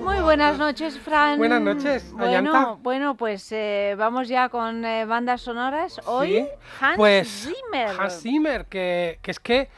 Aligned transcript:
Muy 0.00 0.20
buenas 0.20 0.58
noches, 0.58 0.98
Fran. 0.98 1.38
Buenas 1.38 1.62
noches, 1.62 2.12
Bueno, 2.12 2.26
Ayanta. 2.26 2.76
bueno 2.82 3.16
pues 3.16 3.50
eh, 3.52 3.94
vamos 3.96 4.28
ya 4.28 4.48
con 4.50 4.84
eh, 4.84 5.06
bandas 5.06 5.40
sonoras. 5.40 5.98
Hoy, 6.06 6.28
Sí, 6.34 6.48
Hans 6.80 6.96
pues, 6.96 7.28
Zimmer. 7.28 7.88
Hans 7.98 8.20
Zimmer, 8.20 8.66
que, 8.66 9.18
que 9.22 9.30
es 9.30 9.40
que 9.40 9.68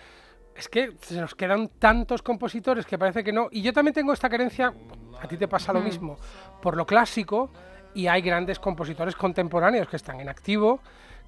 es 0.57 0.69
que 0.69 0.97
se 1.03 1.21
nos 1.21 1.35
quedan 1.35 1.69
tantos 1.79 2.23
compositores 2.23 2.87
que 2.87 2.99
parece 2.99 3.23
que 3.23 3.33
no. 3.33 3.49
Y 3.53 3.63
yo 3.63 3.73
también 3.73 3.93
tengo 3.95 4.13
esta 4.13 4.29
creencia, 4.31 4.73
a 5.21 5.29
ti 5.29 5.37
te 5.37 5.47
pasa 5.47 5.73
lo 5.73 5.81
mismo, 5.81 6.17
por 6.63 6.77
lo 6.77 6.87
clásico, 6.87 7.51
y 7.95 8.07
hay 8.07 8.23
grandes 8.23 8.59
compositores 8.59 9.15
contemporáneos 9.15 9.87
que 9.87 9.97
están 9.97 10.19
en 10.19 10.31
activo, 10.31 10.81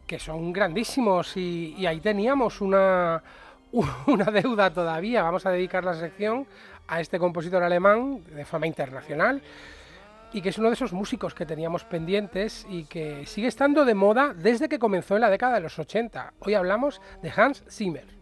que 0.07 0.19
son 0.19 0.51
grandísimos, 0.53 1.37
y, 1.37 1.75
y 1.77 1.85
ahí 1.87 2.01
teníamos 2.01 2.63
una, 2.63 3.23
una 4.07 4.27
deuda 4.27 4.73
todavía. 4.73 5.23
Vamos 5.23 5.47
a 5.47 5.51
dedicar 5.51 5.85
la 5.85 5.95
sección 5.95 6.47
a 6.87 7.01
este 7.01 7.19
compositor 7.19 7.63
alemán 7.63 8.25
de 8.25 8.45
fama 8.45 8.67
internacional 8.67 9.43
y 10.33 10.43
que 10.43 10.51
es 10.51 10.59
uno 10.59 10.69
de 10.69 10.75
esos 10.75 10.93
músicos 10.93 11.35
que 11.35 11.47
teníamos 11.47 11.85
pendientes 11.85 12.67
y 12.69 12.85
que 12.85 13.25
sigue 13.27 13.49
estando 13.49 13.85
de 13.85 13.95
moda 13.95 14.35
desde 14.35 14.69
que 14.69 14.79
comenzó 14.79 15.15
en 15.15 15.23
la 15.23 15.31
década 15.31 15.55
de 15.55 15.61
los 15.61 15.79
80. 15.79 16.35
Hoy 16.41 16.55
hablamos 16.55 17.01
de 17.23 17.33
Hans 17.35 17.65
Zimmer. 17.71 18.18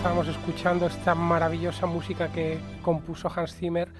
Estábamos 0.00 0.28
escuchando 0.28 0.86
esta 0.86 1.14
maravillosa 1.14 1.84
música 1.84 2.28
que 2.32 2.58
compuso 2.80 3.30
Hans 3.36 3.54
Zimmer. 3.54 3.92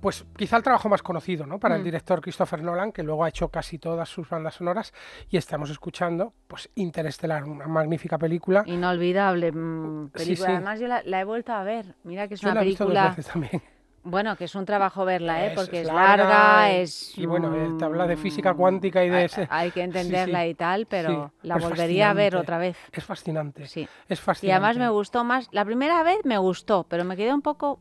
Pues 0.00 0.24
quizá 0.36 0.56
el 0.56 0.62
trabajo 0.62 0.88
más 0.88 1.02
conocido, 1.02 1.46
¿no? 1.46 1.58
Para 1.58 1.74
el 1.74 1.80
Mm. 1.80 1.84
director 1.84 2.20
Christopher 2.20 2.62
Nolan, 2.62 2.92
que 2.92 3.02
luego 3.02 3.24
ha 3.24 3.28
hecho 3.28 3.48
casi 3.48 3.76
todas 3.80 4.08
sus 4.08 4.28
bandas 4.28 4.54
sonoras. 4.54 4.92
Y 5.30 5.36
estamos 5.36 5.68
escuchando, 5.70 6.32
pues, 6.46 6.70
Interestelar, 6.76 7.42
una 7.42 7.66
magnífica 7.66 8.18
película. 8.18 8.62
Inolvidable 8.66 9.50
mm, 9.50 10.10
película. 10.10 10.36
Sí, 10.36 10.36
sí. 10.36 10.44
Además, 10.44 10.78
yo 10.78 10.86
la, 10.86 11.02
la 11.04 11.20
he 11.20 11.24
vuelto 11.24 11.52
a 11.52 11.64
ver. 11.64 11.96
Mira 12.04 12.28
que 12.28 12.34
es 12.34 12.40
Yo 12.40 12.46
una 12.48 12.54
la 12.54 12.62
he 12.62 12.64
visto 12.66 12.84
dos 12.84 12.92
película. 12.92 13.08
veces 13.16 13.26
también. 13.32 13.62
Bueno, 14.04 14.36
que 14.36 14.44
es 14.46 14.54
un 14.56 14.64
trabajo 14.64 15.04
verla, 15.04 15.46
¿eh? 15.46 15.52
Porque 15.54 15.82
es 15.82 15.86
es, 15.88 15.94
larga, 15.94 16.24
larga 16.26 16.72
y- 16.72 16.80
es. 16.80 17.16
y 17.18 17.24
bueno, 17.26 17.54
eh, 17.54 17.68
te 17.78 17.84
habla 17.84 18.06
de 18.08 18.16
física 18.16 18.52
mm, 18.52 18.56
cuántica 18.56 19.04
y 19.04 19.10
de 19.10 19.16
hay- 19.16 19.24
ese- 19.26 19.46
Hay 19.48 19.70
que 19.70 19.82
entenderla 19.84 20.42
sí. 20.42 20.48
y 20.48 20.54
tal, 20.54 20.86
pero 20.86 21.32
Sí, 21.40 21.46
la 21.48 21.56
volvería 21.58 22.10
a 22.10 22.12
ver 22.12 22.34
otra 22.36 22.58
vez. 22.58 22.76
Es 22.90 23.04
fascinante. 23.04 23.68
Sí. 23.68 23.88
Es 24.08 24.18
Y 24.18 24.22
fascinante. 24.22 24.52
además 24.66 24.78
me 24.78 24.88
gustó 24.88 25.22
más. 25.22 25.48
La 25.52 25.64
primera 25.64 26.02
vez 26.02 26.18
me 26.24 26.36
gustó, 26.38 26.84
pero 26.88 27.04
me 27.04 27.16
quedé 27.16 27.32
un 27.32 27.42
poco. 27.42 27.78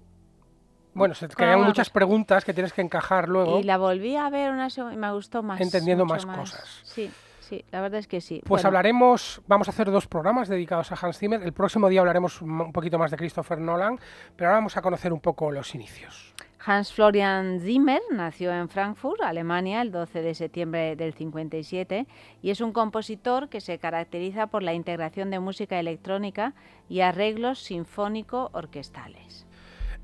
Bueno, 0.94 1.16
se 1.16 1.28
te 1.28 1.36
muchas 1.58 1.88
cosa. 1.88 1.94
preguntas 1.94 2.46
que 2.46 2.54
tienes 2.54 2.74
que 2.74 2.82
encajar 2.82 3.30
luego. 3.30 3.60
Y 3.60 3.64
la 3.64 3.78
volví 3.78 4.16
a 4.18 4.30
ver 4.30 4.52
una 4.52 4.70
segunda 4.70 4.94
y 4.94 4.98
me 4.98 5.12
gustó 5.12 5.42
más. 5.42 5.60
Entendiendo 5.62 6.06
mucho 6.06 6.28
más 6.28 6.38
cosas. 6.38 6.82
Sí, 6.84 7.10
sí, 7.52 7.66
la 7.72 7.82
verdad 7.82 8.00
es 8.00 8.08
que 8.08 8.22
sí. 8.22 8.42
Pues 8.46 8.62
Bueno, 8.62 8.68
hablaremos, 8.68 9.42
vamos 9.46 9.68
a 9.68 9.72
hacer 9.72 9.92
dos 9.92 10.08
programas 10.08 10.48
dedicados 10.48 10.92
a 10.92 10.96
Hans 10.96 11.18
Zimmer. 11.18 11.44
El 11.44 11.54
próximo 11.54 11.90
día 11.90 12.00
hablaremos 12.00 12.42
un 12.42 12.72
un 12.72 12.74
poquito 12.74 12.98
más 12.98 13.12
de 13.12 13.18
Christopher 13.18 13.60
Nolan, 13.60 14.00
pero 14.36 14.50
ahora 14.50 14.60
vamos 14.60 14.78
a 14.78 14.82
conocer 14.82 15.12
un 15.12 15.20
poco 15.20 15.52
los 15.52 15.76
inicios. 15.76 16.34
Hans 16.64 16.94
Florian 16.94 17.60
Zimmer 17.60 18.02
nació 18.12 18.54
en 18.54 18.70
Frankfurt, 18.70 19.22
Alemania, 19.22 19.82
el 19.82 19.92
12 19.92 20.22
de 20.22 20.36
septiembre 20.36 20.96
del 20.96 21.14
57 21.14 22.06
y 22.42 22.52
es 22.52 22.62
un 22.62 22.72
compositor 22.72 23.50
que 23.50 23.62
se 23.62 23.80
caracteriza 23.80 24.48
por 24.48 24.62
la 24.62 24.74
integración 24.74 25.32
de 25.32 25.40
música 25.40 25.80
electrónica 25.80 26.54
y 26.88 27.02
arreglos 27.02 27.60
sinfónico-orquestales. 27.60 29.48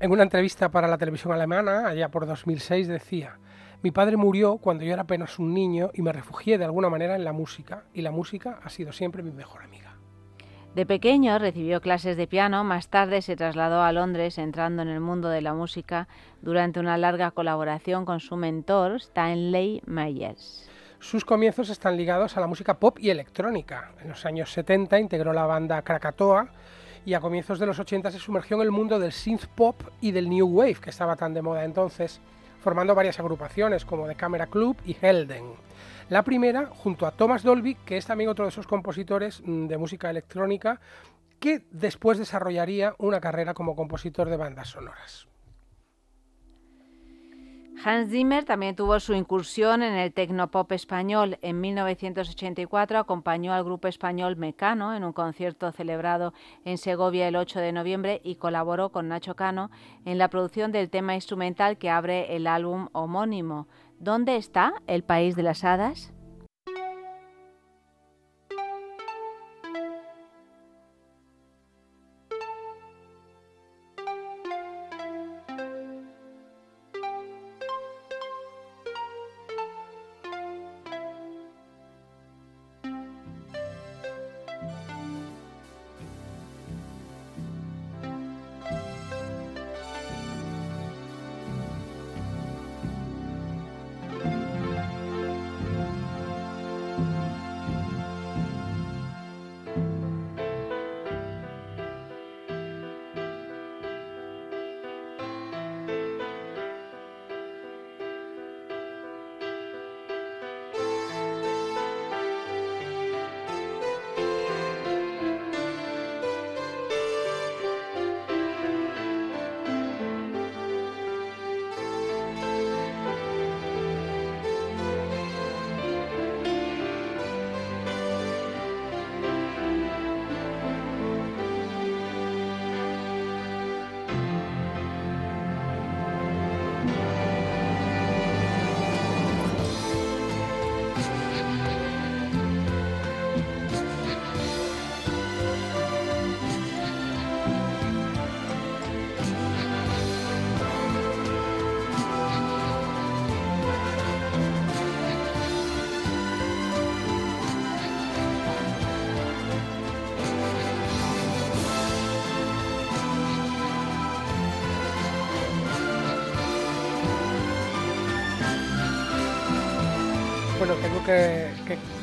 En 0.00 0.10
una 0.10 0.24
entrevista 0.24 0.68
para 0.68 0.88
la 0.88 0.98
televisión 0.98 1.32
alemana, 1.32 1.86
allá 1.86 2.08
por 2.08 2.26
2006, 2.26 2.88
decía, 2.88 3.38
Mi 3.80 3.92
padre 3.92 4.16
murió 4.16 4.56
cuando 4.56 4.84
yo 4.84 4.92
era 4.92 5.02
apenas 5.02 5.38
un 5.38 5.54
niño 5.54 5.90
y 5.94 6.02
me 6.02 6.12
refugié 6.12 6.58
de 6.58 6.64
alguna 6.64 6.90
manera 6.90 7.14
en 7.14 7.22
la 7.22 7.32
música, 7.32 7.84
y 7.94 8.02
la 8.02 8.10
música 8.10 8.58
ha 8.64 8.70
sido 8.70 8.92
siempre 8.92 9.22
mi 9.22 9.30
mejor 9.30 9.62
amiga. 9.62 9.94
De 10.74 10.84
pequeño 10.84 11.38
recibió 11.38 11.80
clases 11.80 12.16
de 12.16 12.26
piano, 12.26 12.64
más 12.64 12.88
tarde 12.88 13.22
se 13.22 13.36
trasladó 13.36 13.82
a 13.82 13.92
Londres 13.92 14.36
entrando 14.38 14.82
en 14.82 14.88
el 14.88 15.00
mundo 15.00 15.28
de 15.28 15.42
la 15.42 15.54
música 15.54 16.08
durante 16.42 16.80
una 16.80 16.98
larga 16.98 17.30
colaboración 17.30 18.04
con 18.04 18.18
su 18.18 18.36
mentor 18.36 18.96
Stanley 18.96 19.80
Myers. 19.86 20.68
Sus 20.98 21.24
comienzos 21.24 21.70
están 21.70 21.96
ligados 21.96 22.36
a 22.36 22.40
la 22.40 22.48
música 22.48 22.80
pop 22.80 22.98
y 22.98 23.10
electrónica. 23.10 23.92
En 24.02 24.08
los 24.08 24.26
años 24.26 24.52
70 24.52 24.98
integró 24.98 25.32
la 25.32 25.46
banda 25.46 25.82
Krakatoa 25.82 26.48
y 27.06 27.14
a 27.14 27.20
comienzos 27.20 27.60
de 27.60 27.66
los 27.66 27.78
80 27.78 28.10
se 28.10 28.18
sumergió 28.18 28.56
en 28.56 28.62
el 28.62 28.72
mundo 28.72 28.98
del 28.98 29.12
synth 29.12 29.46
pop 29.46 29.80
y 30.00 30.10
del 30.10 30.28
new 30.28 30.46
wave, 30.48 30.74
que 30.74 30.90
estaba 30.90 31.14
tan 31.14 31.32
de 31.32 31.42
moda 31.42 31.64
entonces, 31.64 32.20
formando 32.60 32.94
varias 32.94 33.18
agrupaciones 33.20 33.84
como 33.84 34.06
The 34.06 34.14
Camera 34.14 34.46
Club 34.46 34.76
y 34.84 34.96
Helden. 35.00 35.52
La 36.08 36.22
primera 36.22 36.66
junto 36.66 37.06
a 37.06 37.12
Thomas 37.12 37.42
Dolby, 37.42 37.74
que 37.74 37.96
es 37.96 38.06
también 38.06 38.30
otro 38.30 38.44
de 38.44 38.50
esos 38.50 38.66
compositores 38.66 39.42
mm, 39.44 39.66
de 39.66 39.78
música 39.78 40.10
electrónica, 40.10 40.80
que 41.38 41.62
después 41.70 42.18
desarrollaría 42.18 42.94
una 42.98 43.20
carrera 43.20 43.54
como 43.54 43.76
compositor 43.76 44.28
de 44.28 44.36
bandas 44.36 44.68
sonoras. 44.68 45.28
Hans 47.84 48.10
Zimmer 48.10 48.44
también 48.44 48.74
tuvo 48.74 48.98
su 48.98 49.14
incursión 49.14 49.82
en 49.82 49.94
el 49.94 50.12
tecnopop 50.12 50.72
español. 50.72 51.38
En 51.42 51.60
1984 51.60 52.98
acompañó 52.98 53.52
al 53.52 53.62
grupo 53.62 53.86
español 53.86 54.36
Mecano 54.36 54.94
en 54.94 55.04
un 55.04 55.12
concierto 55.12 55.70
celebrado 55.70 56.34
en 56.64 56.76
Segovia 56.76 57.28
el 57.28 57.36
8 57.36 57.60
de 57.60 57.72
noviembre 57.72 58.20
y 58.24 58.34
colaboró 58.34 58.90
con 58.90 59.08
Nacho 59.08 59.36
Cano 59.36 59.70
en 60.04 60.18
la 60.18 60.28
producción 60.28 60.72
del 60.72 60.90
tema 60.90 61.14
instrumental 61.14 61.78
que 61.78 61.90
abre 61.90 62.34
el 62.34 62.48
álbum 62.48 62.88
homónimo. 62.92 63.68
¿Dónde 64.00 64.36
está 64.36 64.74
el 64.88 65.04
país 65.04 65.36
de 65.36 65.44
las 65.44 65.62
hadas? 65.62 66.12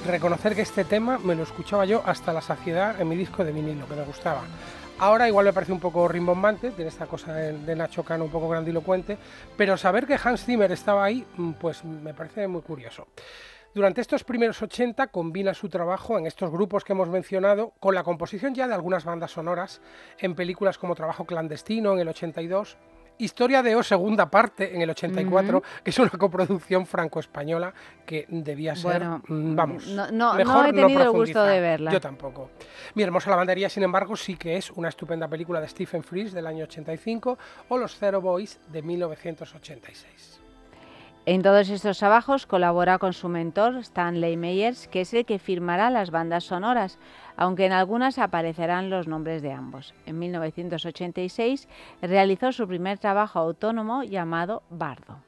Reconocer 0.07 0.55
que 0.55 0.63
este 0.63 0.83
tema 0.83 1.19
me 1.19 1.35
lo 1.35 1.43
escuchaba 1.43 1.85
yo 1.85 2.01
hasta 2.05 2.33
la 2.33 2.41
saciedad 2.41 2.99
en 2.99 3.07
mi 3.07 3.15
disco 3.15 3.43
de 3.43 3.51
vinilo, 3.51 3.87
que 3.87 3.93
me 3.93 4.03
gustaba. 4.03 4.41
Ahora 4.97 5.27
igual 5.27 5.45
me 5.45 5.53
parece 5.53 5.73
un 5.73 5.79
poco 5.79 6.07
rimbombante, 6.07 6.71
tiene 6.71 6.89
esta 6.89 7.05
cosa 7.05 7.33
de, 7.33 7.75
Nacho 7.75 8.03
Cano 8.03 8.23
un 8.23 8.31
poco 8.31 8.49
grandilocuente, 8.49 9.17
pero 9.55 9.77
saber 9.77 10.07
que 10.07 10.17
Hans 10.23 10.45
Zimmer 10.45 10.71
estaba 10.71 11.03
ahí, 11.03 11.23
mm, 11.37 11.51
pues 11.53 11.85
me 11.85 12.15
parece 12.15 12.47
muy 12.47 12.61
curioso. 12.61 13.07
Durante 13.75 14.01
estos 14.01 14.23
primeros 14.23 14.59
80 14.61 15.07
combina 15.07 15.53
su 15.53 15.69
trabajo 15.69 16.17
en 16.17 16.25
estos 16.25 16.49
grupos 16.49 16.83
que 16.83 16.93
hemos 16.93 17.09
mencionado 17.09 17.73
con 17.79 17.93
la 17.93 18.03
composición 18.03 18.55
ya 18.55 18.67
de 18.67 18.73
algunas 18.73 19.05
bandas 19.05 19.31
sonoras 19.31 19.81
en 20.17 20.33
películas 20.33 20.79
como 20.79 20.95
Trabajo 20.95 21.25
clandestino 21.25 21.93
en 21.93 21.99
el 21.99 22.07
82 22.07 22.77
Historia 23.17 23.63
de 23.63 23.75
O, 23.75 23.83
segunda 23.83 24.29
parte, 24.29 24.75
en 24.75 24.81
el 24.81 24.89
84, 24.89 25.63
que 25.83 25.89
es 25.89 25.99
una 25.99 26.09
coproducción 26.09 26.85
franco-española 26.85 27.73
que 28.05 28.25
debía 28.29 28.75
ser, 28.75 29.03
mm, 29.05 29.55
vamos, 29.55 29.87
no, 29.87 30.11
no, 30.11 30.33
mejor 30.33 30.55
no 30.55 30.65
he 30.65 30.73
tenido 30.73 31.01
el 31.01 31.11
gusto 31.11 31.43
de 31.43 31.61
verla. 31.61 31.91
Yo 31.91 32.01
tampoco. 32.01 32.51
Mi 32.93 33.03
hermosa 33.03 33.29
lavandería, 33.29 33.69
sin 33.69 33.83
embargo, 33.83 34.15
sí 34.15 34.35
que 34.35 34.57
es 34.57 34.69
una 34.71 34.89
estupenda 34.89 35.27
película 35.27 35.61
de 35.61 35.67
Stephen 35.67 36.03
Frears 36.03 36.33
del 36.33 36.47
año 36.47 36.65
85 36.65 37.37
o 37.69 37.77
Los 37.77 37.95
Zero 37.97 38.21
Boys 38.21 38.59
de 38.67 38.81
1986. 38.81 40.41
En 41.27 41.41
todos 41.41 41.69
estos 41.69 41.97
trabajos 41.97 42.45
colabora 42.45 42.99
con 42.99 43.11
su 43.13 43.29
mentor 43.29 43.77
Stanley 43.77 44.37
Meyers, 44.37 44.87
que 44.87 45.01
es 45.01 45.11
el 45.11 45.25
que 45.25 45.39
firmará 45.39 45.89
las 45.89 46.11
bandas 46.11 46.43
sonoras, 46.43 46.99
aunque 47.37 47.65
en 47.65 47.71
algunas 47.71 48.17
aparecerán 48.17 48.89
los 48.89 49.07
nombres 49.07 49.41
de 49.41 49.51
ambos. 49.51 49.93
En 50.05 50.19
1986 50.19 51.67
realizó 52.01 52.51
su 52.51 52.67
primer 52.67 52.97
trabajo 52.97 53.39
autónomo 53.39 54.03
llamado 54.03 54.63
Bardo. 54.69 55.21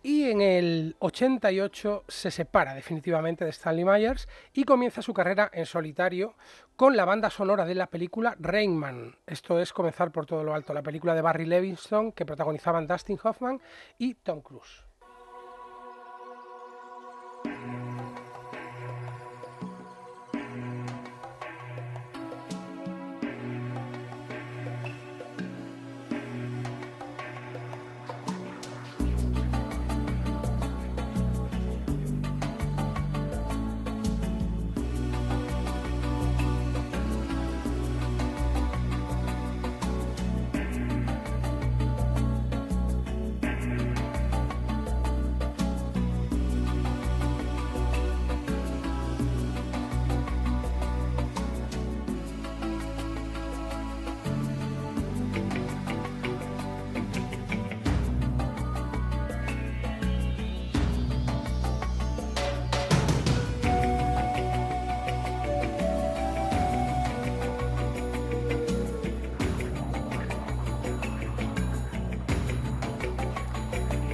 Y 0.00 0.30
en 0.30 0.40
el 0.40 0.96
88 1.00 2.04
se 2.06 2.30
separa 2.30 2.72
definitivamente 2.72 3.44
de 3.44 3.50
Stanley 3.50 3.84
Myers 3.84 4.28
y 4.52 4.62
comienza 4.62 5.02
su 5.02 5.12
carrera 5.12 5.50
en 5.52 5.66
solitario 5.66 6.34
con 6.76 6.96
la 6.96 7.04
banda 7.04 7.30
sonora 7.30 7.64
de 7.64 7.74
la 7.74 7.88
película 7.88 8.36
Rainman. 8.38 9.16
Esto 9.26 9.58
es 9.58 9.72
comenzar 9.72 10.12
por 10.12 10.24
todo 10.24 10.44
lo 10.44 10.54
alto, 10.54 10.72
la 10.72 10.84
película 10.84 11.14
de 11.14 11.22
Barry 11.22 11.46
Levinson 11.46 12.12
que 12.12 12.24
protagonizaban 12.24 12.86
Dustin 12.86 13.18
Hoffman 13.22 13.60
y 13.98 14.14
Tom 14.14 14.40
Cruise. 14.40 14.87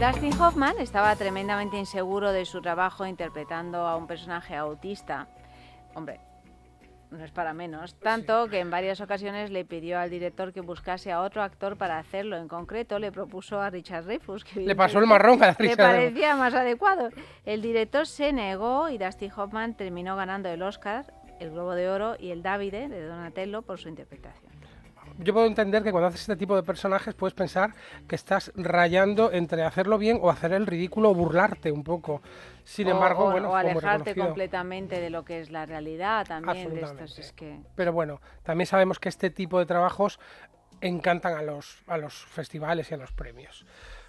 Dustin 0.04 0.38
Hoffman 0.38 0.78
estaba 0.80 1.16
tremendamente 1.16 1.78
inseguro 1.78 2.30
de 2.30 2.44
su 2.44 2.60
trabajo 2.60 3.06
interpretando 3.06 3.86
a 3.86 3.96
un 3.96 4.06
personaje 4.06 4.54
autista. 4.54 5.28
Hombre, 5.94 6.20
no 7.10 7.24
es 7.24 7.30
para 7.30 7.54
menos. 7.54 7.98
Tanto 8.00 8.46
que 8.48 8.58
en 8.58 8.70
varias 8.70 9.00
ocasiones 9.00 9.50
le 9.50 9.64
pidió 9.64 9.98
al 9.98 10.10
director 10.10 10.52
que 10.52 10.60
buscase 10.60 11.10
a 11.10 11.22
otro 11.22 11.42
actor 11.42 11.78
para 11.78 11.98
hacerlo. 11.98 12.36
En 12.36 12.48
concreto, 12.48 12.98
le 12.98 13.12
propuso 13.12 13.62
a 13.62 13.70
Richard 13.70 14.04
Dreyfuss. 14.04 14.44
Que 14.44 14.60
le 14.60 14.76
pasó 14.76 14.98
el 14.98 15.06
marrón 15.06 15.42
a 15.42 15.52
Richard 15.52 15.70
Le 15.70 15.76
parecía 15.78 16.36
más 16.36 16.52
adecuado. 16.52 17.08
El 17.46 17.62
director 17.62 18.06
se 18.06 18.30
negó 18.34 18.90
y 18.90 18.98
Dustin 18.98 19.32
Hoffman 19.34 19.74
terminó 19.74 20.16
ganando 20.16 20.50
el 20.50 20.62
Oscar, 20.62 21.14
el 21.40 21.52
Globo 21.52 21.74
de 21.74 21.88
Oro 21.88 22.16
y 22.18 22.30
el 22.30 22.42
Davide 22.42 22.90
de 22.90 23.06
Donatello 23.06 23.62
por 23.62 23.78
su 23.78 23.88
interpretación 23.88 24.43
yo 25.18 25.32
puedo 25.32 25.46
entender 25.46 25.82
que 25.82 25.92
cuando 25.92 26.08
haces 26.08 26.22
este 26.22 26.36
tipo 26.36 26.56
de 26.56 26.62
personajes 26.62 27.14
puedes 27.14 27.34
pensar 27.34 27.74
que 28.08 28.14
estás 28.14 28.52
rayando 28.56 29.32
entre 29.32 29.62
hacerlo 29.62 29.98
bien 29.98 30.18
o 30.20 30.30
hacer 30.30 30.52
el 30.52 30.66
ridículo 30.66 31.10
o 31.10 31.14
burlarte 31.14 31.70
un 31.70 31.84
poco. 31.84 32.22
Sin 32.64 32.88
embargo, 32.88 33.30
bueno, 33.30 33.50
o 33.50 33.54
alejarte 33.54 34.14
completamente 34.14 35.00
de 35.00 35.10
lo 35.10 35.24
que 35.24 35.40
es 35.40 35.50
la 35.50 35.66
realidad 35.66 36.26
también 36.26 36.74
de 36.74 36.80
estos 36.80 37.18
es 37.18 37.32
que... 37.32 37.60
Pero 37.74 37.92
bueno, 37.92 38.20
también 38.42 38.66
sabemos 38.66 38.98
que 38.98 39.08
este 39.08 39.30
tipo 39.30 39.58
de 39.58 39.66
trabajos 39.66 40.18
encantan 40.80 41.34
a 41.34 41.42
los, 41.42 41.82
a 41.86 41.98
los 41.98 42.14
festivales 42.14 42.90
y 42.90 42.94
a 42.94 42.96
los 42.96 43.12
premios. 43.12 43.66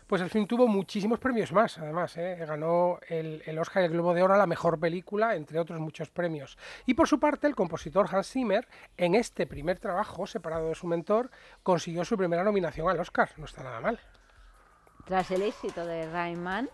Pues 0.07 0.21
el 0.21 0.29
film 0.29 0.45
tuvo 0.45 0.67
muchísimos 0.67 1.17
premios 1.17 1.51
más, 1.51 1.79
además. 1.79 2.15
¿eh? 2.17 2.35
Ganó 2.47 2.99
el, 3.07 3.41
el, 3.45 3.57
Oscar 3.57 3.81
y 3.81 3.85
el 3.87 3.91
Globo 3.91 4.13
de 4.13 4.21
Oro 4.21 4.35
a 4.35 4.37
la 4.37 4.45
mejor 4.45 4.79
película, 4.79 5.35
entre 5.35 5.59
otros 5.59 5.79
muchos 5.79 6.09
premios. 6.09 6.57
Y 6.85 6.93
por 6.93 7.07
su 7.07 7.19
parte, 7.19 7.47
el 7.47 7.55
compositor 7.55 8.07
Hans 8.11 8.29
Zimmer, 8.29 8.67
en 8.97 9.15
este 9.15 9.47
primer 9.47 9.79
trabajo, 9.79 10.27
separado 10.27 10.69
de 10.69 10.75
su 10.75 10.85
mentor, 10.85 11.31
consiguió 11.63 12.05
su 12.05 12.17
primera 12.17 12.43
nominación 12.43 12.87
al 12.87 12.99
Oscar. 12.99 13.31
No 13.37 13.45
está 13.45 13.63
nada 13.63 13.81
mal. 13.81 13.99
Tras 15.05 15.31
el 15.31 15.41
éxito 15.41 15.85
de 15.85 16.09
Rayman, 16.11 16.69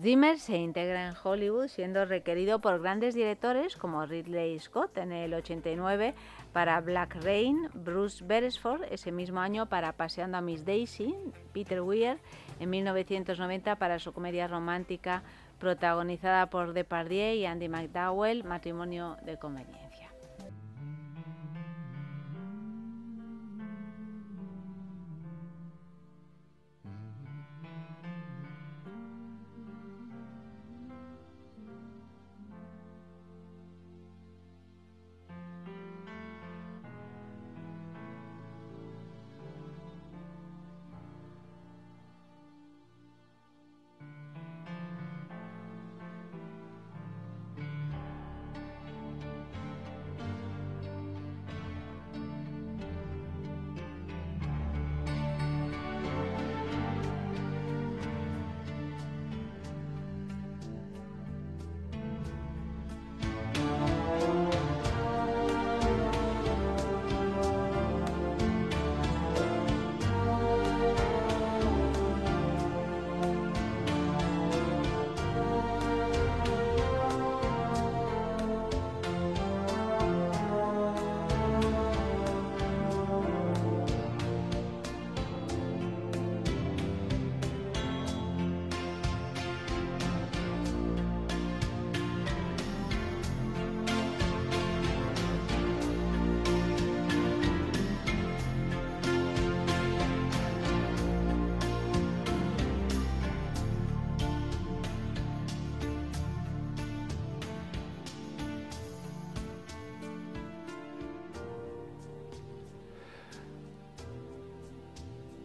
Zimmer 0.00 0.40
se 0.40 0.56
integra 0.56 1.06
en 1.06 1.14
Hollywood 1.22 1.68
siendo 1.68 2.04
requerido 2.04 2.60
por 2.60 2.80
grandes 2.82 3.14
directores 3.14 3.76
como 3.76 4.04
Ridley 4.04 4.58
Scott 4.58 4.98
en 4.98 5.12
el 5.12 5.32
89 5.32 6.14
para 6.52 6.80
Black 6.80 7.16
Rain, 7.22 7.68
Bruce 7.74 8.24
Beresford 8.24 8.82
ese 8.90 9.12
mismo 9.12 9.38
año 9.38 9.66
para 9.66 9.92
Paseando 9.92 10.38
a 10.38 10.40
Miss 10.40 10.64
Daisy, 10.64 11.14
Peter 11.52 11.80
Weir 11.80 12.18
en 12.58 12.70
1990 12.70 13.76
para 13.76 14.00
su 14.00 14.12
comedia 14.12 14.48
romántica 14.48 15.22
protagonizada 15.60 16.50
por 16.50 16.72
Depardieu 16.72 17.34
y 17.36 17.46
Andy 17.46 17.68
McDowell, 17.68 18.42
Matrimonio 18.42 19.16
de 19.24 19.38
Conveniencia. 19.38 19.83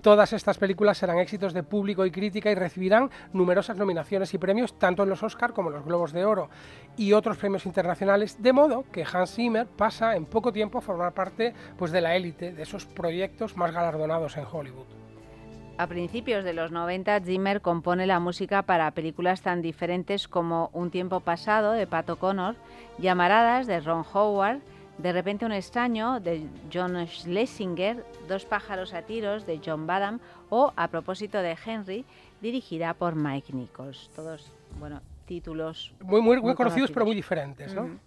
Todas 0.10 0.34
estas 0.34 0.58
películas 0.58 0.98
serán 0.98 1.20
éxitos 1.20 1.54
de 1.54 1.62
público 1.62 2.04
y 2.04 2.10
crítica 2.10 2.50
y 2.50 2.56
recibirán 2.56 3.12
numerosas 3.32 3.78
nominaciones 3.78 4.34
y 4.34 4.40
premios 4.40 4.74
tanto 4.80 5.04
en 5.04 5.10
los 5.10 5.22
Oscar 5.22 5.54
como 5.54 5.70
en 5.70 5.76
los 5.76 5.86
Globos 5.86 6.14
de 6.14 6.26
Oro 6.26 6.50
y 6.98 7.14
otros 7.14 7.38
premios 7.38 7.68
internacionales, 7.68 8.42
de 8.42 8.52
modo 8.52 8.86
que 8.92 9.06
Hans 9.06 9.36
Zimmer 9.36 9.68
pasa 9.68 10.16
en 10.16 10.26
poco 10.26 10.52
tiempo 10.52 10.80
a 10.80 10.82
formar 10.82 11.14
parte 11.14 11.54
pues, 11.78 11.92
de 11.92 12.02
la 12.02 12.16
élite 12.16 12.54
de 12.54 12.64
esos 12.64 12.88
proyectos 12.88 13.56
más 13.56 13.72
galardonados 13.72 14.36
en 14.38 14.46
Hollywood. 14.52 14.88
A 15.78 15.86
principios 15.86 16.44
de 16.44 16.54
los 16.54 16.72
90, 16.72 17.20
Zimmer 17.20 17.62
compone 17.62 18.08
la 18.08 18.20
música 18.20 18.64
para 18.64 18.90
películas 18.90 19.44
tan 19.44 19.62
diferentes 19.62 20.28
como 20.28 20.72
Un 20.74 20.90
tiempo 20.90 21.20
pasado 21.20 21.74
de 21.74 21.86
Pat 21.86 22.10
O'Connor, 22.10 22.56
Llamaradas 22.98 23.68
de 23.68 23.80
Ron 23.80 24.04
Howard, 24.12 24.62
de 25.00 25.14
repente 25.14 25.46
un 25.46 25.52
extraño 25.54 26.20
de 26.20 26.46
John 26.72 26.96
Schlesinger, 27.08 28.06
Dos 28.28 28.46
pájaros 28.46 28.94
a 28.94 29.02
tiros 29.04 29.46
de 29.46 29.62
John 29.66 29.88
Badham 29.88 30.20
o 30.50 30.74
A 30.76 30.88
propósito 30.90 31.40
de 31.40 31.58
Henry, 31.66 32.06
dirigida 32.42 32.94
por 32.94 33.16
Mike 33.16 33.54
Nichols. 33.54 34.12
Todos, 34.16 34.52
bueno, 34.80 35.02
títulos 35.26 35.94
muy, 36.02 36.22
muy, 36.22 36.42
muy, 36.42 36.56
conocidos, 36.56 36.92
pero 36.92 37.06
muy 37.06 37.16
diferentes, 37.16 37.74
¿no? 37.74 38.00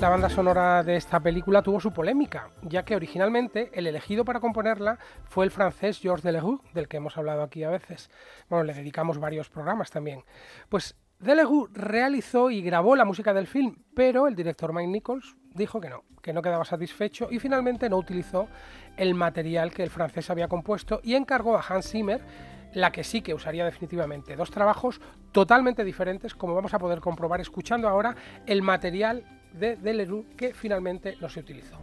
La 0.00 0.10
banda 0.10 0.28
sonora 0.28 0.84
de 0.84 0.94
esta 0.94 1.18
película 1.18 1.60
tuvo 1.60 1.80
su 1.80 1.92
polémica, 1.92 2.50
ya 2.62 2.84
que 2.84 2.94
originalmente 2.94 3.72
el 3.74 3.88
elegido 3.88 4.24
para 4.24 4.38
componerla 4.38 4.96
fue 5.24 5.44
el 5.44 5.50
francés 5.50 5.98
Georges 5.98 6.22
Deleroux, 6.22 6.62
del 6.72 6.86
que 6.86 6.98
hemos 6.98 7.16
hablado 7.18 7.42
aquí 7.42 7.64
a 7.64 7.70
veces. 7.70 8.08
Bueno, 8.48 8.62
le 8.62 8.74
dedicamos 8.74 9.18
varios 9.18 9.50
programas 9.50 9.90
también. 9.90 10.22
Pues 10.68 10.94
Delegou 11.18 11.68
realizó 11.72 12.48
y 12.48 12.62
grabó 12.62 12.94
la 12.94 13.04
música 13.04 13.34
del 13.34 13.48
film, 13.48 13.74
pero 13.96 14.28
el 14.28 14.36
director 14.36 14.72
Mike 14.72 14.86
Nichols 14.86 15.36
dijo 15.52 15.80
que 15.80 15.88
no, 15.88 16.04
que 16.22 16.32
no 16.32 16.42
quedaba 16.42 16.64
satisfecho 16.64 17.26
y 17.28 17.40
finalmente 17.40 17.90
no 17.90 17.96
utilizó 17.96 18.46
el 18.96 19.16
material 19.16 19.72
que 19.72 19.82
el 19.82 19.90
francés 19.90 20.30
había 20.30 20.46
compuesto 20.46 21.00
y 21.02 21.16
encargó 21.16 21.56
a 21.56 21.64
Hans 21.68 21.90
Zimmer 21.90 22.22
la 22.72 22.92
que 22.92 23.02
sí 23.02 23.20
que 23.20 23.34
usaría 23.34 23.64
definitivamente. 23.64 24.36
Dos 24.36 24.52
trabajos 24.52 25.00
totalmente 25.32 25.82
diferentes, 25.82 26.36
como 26.36 26.54
vamos 26.54 26.72
a 26.72 26.78
poder 26.78 27.00
comprobar 27.00 27.40
escuchando 27.40 27.88
ahora 27.88 28.14
el 28.46 28.62
material 28.62 29.24
de 29.58 29.76
Delerue 29.76 30.24
que 30.36 30.54
finalmente 30.54 31.16
no 31.20 31.28
se 31.28 31.40
utilizó. 31.40 31.78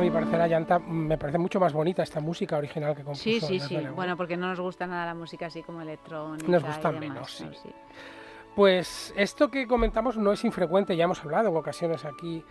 A 0.00 0.02
mi 0.02 0.10
parecer, 0.10 0.48
Llanta 0.48 0.78
me 0.78 1.16
parece 1.18 1.38
mucho 1.38 1.60
más 1.60 1.72
bonita 1.72 2.02
esta 2.02 2.20
música 2.20 2.56
original 2.56 2.94
que 2.96 3.02
compuso. 3.02 3.22
Sí, 3.22 3.40
sí, 3.40 3.60
sí. 3.60 3.78
Bueno, 3.94 4.16
porque 4.16 4.36
no 4.36 4.48
nos 4.48 4.60
gusta 4.60 4.86
nada 4.86 5.06
la 5.06 5.14
música 5.14 5.46
así 5.46 5.62
como 5.62 5.82
electrónica. 5.82 6.50
Nos 6.50 6.64
gusta 6.64 6.90
menos, 6.92 7.30
sí. 7.30 7.46
Pues 8.54 9.14
esto 9.16 9.50
que 9.50 9.66
comentamos 9.66 10.16
no 10.16 10.32
es 10.32 10.44
infrecuente, 10.44 10.96
ya 10.96 11.04
hemos 11.04 11.20
hablado 11.22 11.50
en 11.50 11.56
ocasiones 11.56 12.04
aquí. 12.04 12.44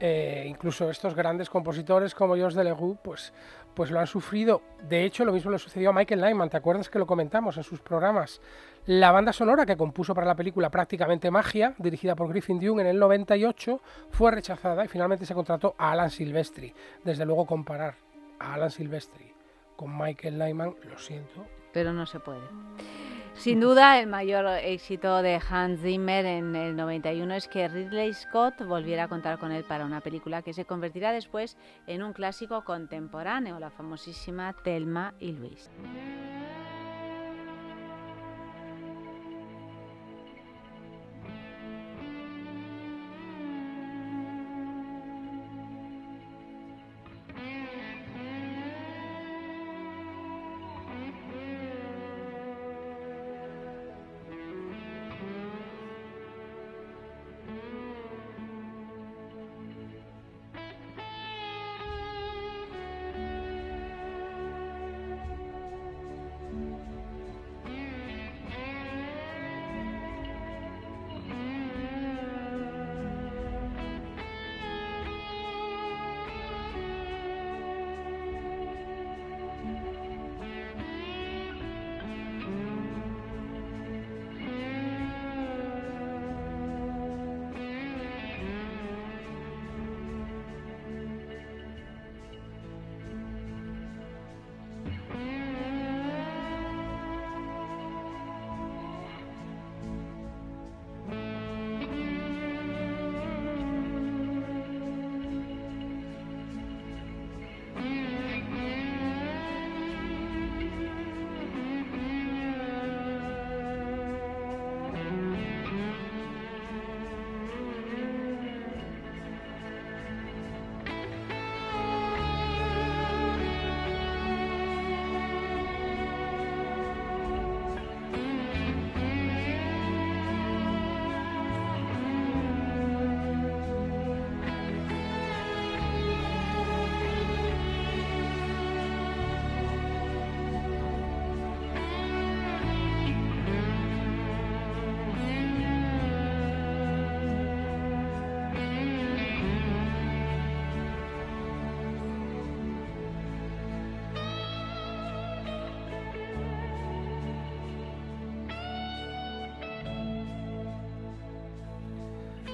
Eh, 0.00 0.44
incluso 0.46 0.90
estos 0.90 1.14
grandes 1.14 1.50
compositores 1.50 2.14
como 2.14 2.36
Georges 2.36 2.56
Delegou, 2.56 2.96
pues, 3.02 3.32
pues 3.74 3.90
lo 3.90 3.98
han 3.98 4.06
sufrido. 4.06 4.62
De 4.88 5.04
hecho, 5.04 5.24
lo 5.24 5.32
mismo 5.32 5.50
le 5.50 5.58
sucedió 5.58 5.90
a 5.90 5.92
Michael 5.92 6.20
Nyman, 6.20 6.50
¿te 6.50 6.56
acuerdas 6.56 6.88
que 6.88 6.98
lo 6.98 7.06
comentamos 7.06 7.56
en 7.56 7.64
sus 7.64 7.80
programas? 7.80 8.40
La 8.86 9.10
banda 9.10 9.32
sonora 9.32 9.66
que 9.66 9.76
compuso 9.76 10.14
para 10.14 10.26
la 10.26 10.36
película 10.36 10.70
Prácticamente 10.70 11.30
Magia, 11.30 11.74
dirigida 11.78 12.14
por 12.14 12.28
Griffin 12.28 12.60
Dunne 12.60 12.82
en 12.82 12.88
el 12.88 12.98
98, 12.98 13.80
fue 14.10 14.30
rechazada 14.30 14.84
y 14.84 14.88
finalmente 14.88 15.26
se 15.26 15.34
contrató 15.34 15.74
a 15.78 15.92
Alan 15.92 16.10
Silvestri. 16.10 16.72
Desde 17.04 17.26
luego 17.26 17.44
comparar 17.44 17.96
a 18.38 18.54
Alan 18.54 18.70
Silvestri 18.70 19.32
con 19.76 19.96
Michael 19.96 20.38
Nyman, 20.38 20.74
lo 20.88 20.98
siento. 20.98 21.44
Pero 21.72 21.92
no 21.92 22.06
se 22.06 22.20
puede. 22.20 22.40
Sin 23.38 23.60
duda, 23.60 24.00
el 24.00 24.08
mayor 24.08 24.46
éxito 24.62 25.22
de 25.22 25.40
Hans 25.48 25.80
Zimmer 25.80 26.26
en 26.26 26.56
el 26.56 26.76
91 26.76 27.34
es 27.34 27.48
que 27.48 27.68
Ridley 27.68 28.12
Scott 28.12 28.62
volviera 28.66 29.04
a 29.04 29.08
contar 29.08 29.38
con 29.38 29.52
él 29.52 29.64
para 29.64 29.84
una 29.84 30.00
película 30.00 30.42
que 30.42 30.52
se 30.52 30.64
convertirá 30.64 31.12
después 31.12 31.56
en 31.86 32.02
un 32.02 32.12
clásico 32.12 32.64
contemporáneo, 32.64 33.58
la 33.58 33.70
famosísima 33.70 34.52
Thelma 34.52 35.14
y 35.20 35.32
Luis. 35.32 35.70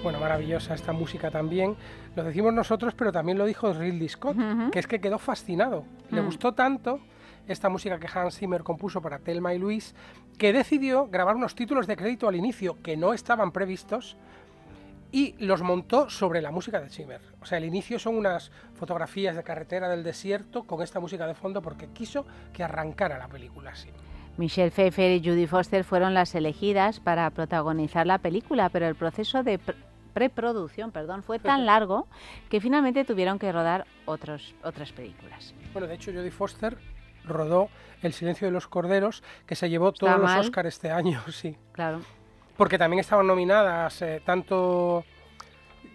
Bueno, 0.04 0.20
maravillosa 0.20 0.74
esta 0.74 0.92
música 0.92 1.30
también. 1.30 1.76
Lo 2.14 2.22
decimos 2.24 2.52
nosotros, 2.52 2.94
pero 2.94 3.10
también 3.10 3.38
lo 3.38 3.46
dijo 3.46 3.72
Ridley 3.72 4.08
Scott, 4.10 4.36
que 4.70 4.78
es 4.78 4.86
que 4.86 5.00
quedó 5.00 5.18
fascinado. 5.18 5.84
Le 6.10 6.20
Mm. 6.20 6.26
gustó 6.26 6.52
tanto 6.52 7.00
esta 7.48 7.70
música 7.70 7.98
que 7.98 8.06
Hans 8.12 8.36
Zimmer 8.36 8.62
compuso 8.62 9.00
para 9.00 9.18
Thelma 9.18 9.54
y 9.54 9.58
Luis, 9.58 9.94
que 10.38 10.52
decidió 10.52 11.08
grabar 11.08 11.36
unos 11.36 11.54
títulos 11.54 11.86
de 11.86 11.96
crédito 11.96 12.28
al 12.28 12.36
inicio 12.36 12.76
que 12.82 12.96
no 12.98 13.14
estaban 13.14 13.50
previstos 13.50 14.16
y 15.10 15.34
los 15.38 15.62
montó 15.62 16.10
sobre 16.10 16.42
la 16.42 16.50
música 16.50 16.80
de 16.82 16.90
Zimmer. 16.90 17.20
O 17.40 17.46
sea, 17.46 17.56
el 17.58 17.64
inicio 17.64 17.98
son 17.98 18.16
unas 18.16 18.50
fotografías 18.74 19.34
de 19.36 19.42
carretera 19.42 19.88
del 19.88 20.02
desierto 20.04 20.64
con 20.64 20.82
esta 20.82 21.00
música 21.00 21.26
de 21.26 21.34
fondo 21.34 21.62
porque 21.62 21.86
quiso 21.88 22.26
que 22.52 22.62
arrancara 22.62 23.16
la 23.18 23.28
película 23.28 23.70
así. 23.70 23.88
Michelle 24.36 24.70
Pfeiffer 24.70 25.12
y 25.12 25.20
Judy 25.26 25.46
Foster 25.46 25.84
fueron 25.84 26.12
las 26.12 26.34
elegidas 26.34 26.98
para 27.00 27.30
protagonizar 27.30 28.06
la 28.06 28.18
película, 28.18 28.68
pero 28.68 28.86
el 28.88 28.96
proceso 28.96 29.44
de 29.44 29.60
preproducción 30.14 30.92
perdón, 30.92 31.22
fue 31.22 31.38
tan 31.50 31.66
largo 31.66 32.06
que 32.48 32.60
finalmente 32.60 33.04
tuvieron 33.04 33.38
que 33.38 33.52
rodar 33.52 33.86
otros, 34.06 34.54
otras 34.62 34.92
películas. 34.92 35.54
Bueno, 35.72 35.86
de 35.86 35.94
hecho, 35.94 36.12
Jodie 36.12 36.30
Foster 36.30 36.78
rodó 37.26 37.68
El 38.02 38.12
silencio 38.12 38.46
de 38.46 38.52
los 38.52 38.66
corderos, 38.66 39.22
que 39.46 39.54
se 39.54 39.68
llevó 39.68 39.92
todos 39.92 40.18
los. 40.18 40.30
Oscars 40.36 40.68
este 40.68 40.90
año, 40.90 41.22
sí. 41.30 41.56
Claro. 41.72 42.00
Porque 42.56 42.78
también 42.78 43.00
estaban 43.00 43.26
nominadas 43.26 44.00
eh, 44.02 44.22
tanto 44.24 45.04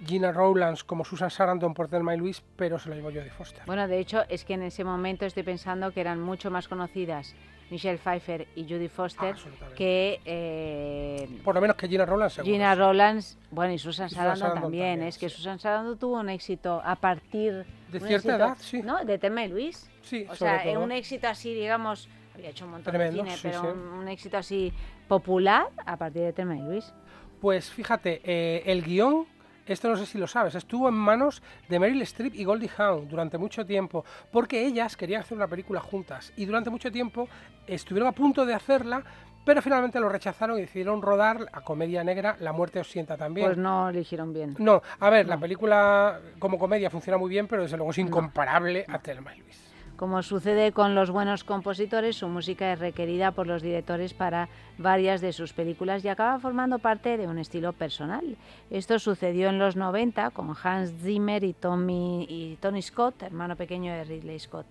Gina 0.06 0.32
Rowlands 0.32 0.84
como 0.84 1.06
Susan 1.06 1.30
Sarandon 1.30 1.74
por 1.74 1.88
Thelma 1.88 2.16
y 2.16 2.18
Luis, 2.18 2.44
pero 2.56 2.80
se 2.80 2.90
lo 2.90 2.96
llevó 2.96 3.10
Jodie 3.10 3.30
Foster. 3.30 3.64
Bueno, 3.66 3.88
de 3.88 4.00
hecho, 4.00 4.24
es 4.30 4.44
que 4.44 4.56
en 4.56 4.64
ese 4.64 4.84
momento 4.84 5.26
estoy 5.26 5.44
pensando 5.44 5.92
que 5.92 6.02
eran 6.02 6.20
mucho 6.20 6.52
más 6.52 6.68
conocidas 6.68 7.36
Michelle 7.72 7.98
Pfeiffer 8.00 8.48
y 8.56 8.64
Judy 8.64 8.88
Foster 8.88 9.36
que 9.76 10.20
eh, 10.26 11.40
Por 11.44 11.56
lo 11.56 11.62
menos 11.62 11.76
que 11.76 11.88
Gina 11.88 12.06
seguro. 12.06 12.30
Gina 12.44 12.74
sí. 12.74 12.80
Rowlands, 12.80 13.38
bueno, 13.52 13.74
y 13.74 13.78
Susan 13.80 14.08
Y 14.08 14.10
Susan 14.10 14.10
Sarandon 14.24 14.40
Sarandon 14.40 14.62
también. 14.64 14.90
también, 14.94 15.08
Es 15.08 15.18
que. 15.18 15.30
Susan 15.30 15.60
Sarandon 15.60 15.98
tuvo 15.98 16.20
un 16.20 16.30
éxito 16.30 16.82
a 16.84 16.96
partir 16.96 17.66
De 17.92 18.00
cierta 18.00 18.16
éxito- 18.16 18.36
edad, 18.36 18.58
sí. 18.60 18.82
¿No? 18.82 19.04
De 19.06 19.18
Thelma 19.18 19.44
y 19.46 19.50
Luis. 19.50 19.90
Sí, 20.02 20.26
O 20.30 20.36
sobre 20.36 20.64
sea, 20.64 20.74
todo. 20.74 20.84
un 20.84 20.92
éxito 20.92 21.28
así, 21.28 21.54
digamos, 21.54 22.10
había 22.34 22.50
hecho 22.50 22.66
un 22.66 22.72
montón 22.72 22.92
Tremendo, 22.94 23.24
de 23.24 23.30
cine, 23.30 23.36
sí, 23.38 23.42
pero 23.44 23.62
sí. 23.62 23.68
Un, 23.68 23.80
un 24.00 24.08
éxito 24.08 24.38
así 24.38 24.74
popular 25.08 25.68
a 25.86 25.98
partir 25.98 26.24
de 26.24 26.34
Thelma 26.34 26.56
y 26.58 26.62
Luis. 26.62 26.94
Pues 27.42 27.70
fíjate, 27.70 28.22
eh, 28.24 28.64
el 28.66 28.84
guion, 28.84 29.26
esto 29.70 29.88
no 29.88 29.96
sé 29.96 30.06
si 30.06 30.18
lo 30.18 30.28
sabes, 30.28 30.56
estuvo 30.56 30.90
en 30.90 30.96
manos 30.96 31.42
de 31.68 31.80
Meryl 31.80 32.02
Streep 32.02 32.34
y 32.36 32.44
Goldie 32.44 32.72
Hawn 32.78 33.08
durante 33.08 33.38
mucho 33.38 33.66
tiempo, 33.66 34.04
porque 34.32 34.66
ellas 34.66 34.98
querían 34.98 35.22
hacer 35.22 35.38
una 35.38 35.48
película 35.48 35.80
juntas 35.80 36.34
y 36.36 36.46
durante 36.46 36.70
mucho 36.70 36.92
tiempo 36.92 37.28
estuvieron 37.68 38.10
a 38.10 38.12
punto 38.12 38.46
de 38.46 38.54
hacerla, 38.54 39.04
pero 39.46 39.62
finalmente 39.62 40.00
lo 40.00 40.10
rechazaron 40.10 40.58
y 40.58 40.62
decidieron 40.62 41.02
rodar 41.02 41.48
a 41.54 41.62
comedia 41.62 42.04
negra 42.04 42.36
La 42.40 42.52
muerte 42.52 42.80
os 42.80 42.90
sienta 42.90 43.16
también. 43.16 43.48
Pues 43.48 43.58
no 43.58 43.90
eligieron 43.90 44.34
bien. 44.34 44.56
No, 44.58 44.82
a 45.00 45.10
ver, 45.10 45.28
la 45.28 45.38
película 45.38 46.20
como 46.40 46.58
comedia 46.58 46.90
funciona 46.90 47.18
muy 47.18 47.30
bien, 47.30 47.48
pero 47.48 47.62
desde 47.62 47.78
luego 47.78 47.92
es 47.92 47.98
incomparable 48.00 48.86
a 48.88 49.00
Thelma 49.00 49.36
y 49.36 49.40
Luis. 49.40 49.69
Como 50.00 50.24
sucede 50.24 50.72
con 50.72 50.96
los 50.96 51.12
buenos 51.12 51.44
compositores, 51.44 52.16
su 52.16 52.30
música 52.30 52.72
es 52.72 52.80
requerida 52.80 53.32
por 53.32 53.48
los 53.48 53.62
directores 53.62 54.14
para 54.14 54.48
varias 54.78 55.20
de 55.20 55.34
sus 55.34 55.52
películas 55.52 56.06
y 56.06 56.08
acaba 56.08 56.40
formando 56.40 56.80
parte 56.80 57.18
de 57.18 57.28
un 57.28 57.38
estilo 57.38 57.74
personal. 57.74 58.38
Esto 58.70 58.98
sucedió 58.98 59.50
en 59.50 59.60
los 59.60 59.76
90 59.76 60.30
con 60.30 60.56
Hans 60.64 60.94
Zimmer 61.04 61.44
y, 61.44 61.52
Tommy, 61.52 62.26
y 62.30 62.56
Tony 62.62 62.82
Scott, 62.82 63.24
hermano 63.24 63.58
pequeño 63.58 63.92
de 63.92 64.06
Ridley 64.06 64.40
Scott. 64.40 64.68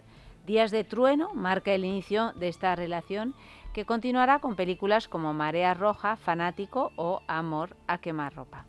Días 0.46 0.70
de 0.70 0.84
Trueno 0.84 1.34
marca 1.34 1.72
el 1.72 1.84
inicio 1.84 2.32
de 2.32 2.48
esta 2.48 2.74
relación 2.74 3.34
que 3.74 3.84
continuará 3.84 4.38
con 4.38 4.56
películas 4.56 5.08
como 5.08 5.34
Marea 5.34 5.74
Roja, 5.74 6.16
Fanático 6.16 6.90
o 6.96 7.20
Amor 7.26 7.76
a 7.86 7.98
quemarropa. 7.98 8.64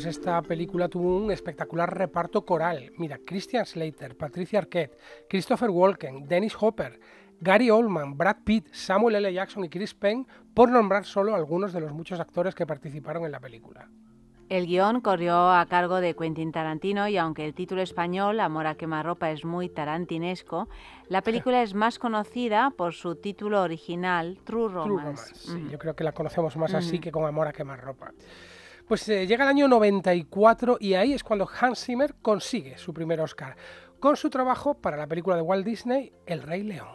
Pues 0.00 0.16
esta 0.16 0.40
película 0.40 0.88
tuvo 0.88 1.14
un 1.14 1.30
espectacular 1.30 1.94
reparto 1.94 2.46
coral. 2.46 2.90
Mira, 2.96 3.18
Christian 3.22 3.66
Slater, 3.66 4.16
Patricia 4.16 4.60
Arquette, 4.60 4.96
Christopher 5.28 5.68
Walken, 5.68 6.26
Dennis 6.26 6.56
Hopper, 6.58 6.98
Gary 7.38 7.68
Oldman, 7.68 8.16
Brad 8.16 8.38
Pitt, 8.42 8.72
Samuel 8.72 9.16
L. 9.16 9.30
Jackson 9.30 9.62
y 9.62 9.68
Chris 9.68 9.92
Penn, 9.92 10.26
por 10.54 10.70
nombrar 10.70 11.04
solo 11.04 11.34
algunos 11.34 11.74
de 11.74 11.80
los 11.80 11.92
muchos 11.92 12.18
actores 12.18 12.54
que 12.54 12.64
participaron 12.66 13.26
en 13.26 13.32
la 13.32 13.40
película. 13.40 13.90
El 14.48 14.66
guion 14.66 15.02
corrió 15.02 15.50
a 15.50 15.66
cargo 15.66 16.00
de 16.00 16.16
Quentin 16.16 16.50
Tarantino 16.50 17.06
y 17.06 17.18
aunque 17.18 17.44
el 17.44 17.52
título 17.52 17.82
español, 17.82 18.40
Amor 18.40 18.68
a 18.68 18.76
quemarropa, 18.76 19.30
es 19.30 19.44
muy 19.44 19.68
tarantinesco, 19.68 20.70
la 21.08 21.20
película 21.20 21.62
es 21.62 21.74
más 21.74 21.98
conocida 21.98 22.70
por 22.70 22.94
su 22.94 23.16
título 23.16 23.60
original, 23.60 24.38
True 24.44 24.72
Romance. 24.72 24.88
True 24.88 24.98
Romance, 24.98 25.34
sí, 25.34 25.66
yo 25.70 25.78
creo 25.78 25.94
que 25.94 26.04
la 26.04 26.12
conocemos 26.12 26.56
más 26.56 26.72
así 26.72 27.00
que 27.00 27.12
con 27.12 27.26
Amor 27.26 27.48
a 27.48 27.52
quemarropa. 27.52 28.14
Pues 28.90 29.08
eh, 29.08 29.24
llega 29.24 29.44
el 29.44 29.50
año 29.50 29.68
94 29.68 30.78
y 30.80 30.94
ahí 30.94 31.12
es 31.12 31.22
cuando 31.22 31.48
Hans 31.48 31.84
Zimmer 31.84 32.16
consigue 32.20 32.76
su 32.76 32.92
primer 32.92 33.20
Oscar, 33.20 33.54
con 34.00 34.16
su 34.16 34.30
trabajo 34.30 34.74
para 34.74 34.96
la 34.96 35.06
película 35.06 35.36
de 35.36 35.42
Walt 35.42 35.64
Disney, 35.64 36.12
El 36.26 36.42
Rey 36.42 36.64
León. 36.64 36.88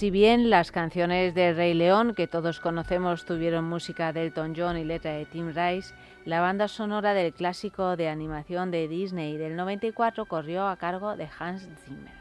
Si 0.00 0.10
bien 0.10 0.48
las 0.48 0.72
canciones 0.72 1.34
de 1.34 1.52
Rey 1.52 1.74
León, 1.74 2.14
que 2.14 2.26
todos 2.26 2.58
conocemos, 2.58 3.26
tuvieron 3.26 3.66
música 3.66 4.14
de 4.14 4.22
Elton 4.22 4.54
John 4.56 4.78
y 4.78 4.84
letra 4.84 5.12
de 5.12 5.26
Tim 5.26 5.48
Rice, 5.48 5.92
la 6.24 6.40
banda 6.40 6.68
sonora 6.68 7.12
del 7.12 7.34
clásico 7.34 7.98
de 7.98 8.08
animación 8.08 8.70
de 8.70 8.88
Disney 8.88 9.36
del 9.36 9.56
94 9.56 10.24
corrió 10.24 10.66
a 10.68 10.78
cargo 10.78 11.16
de 11.16 11.28
Hans 11.38 11.68
Zimmer. 11.84 12.14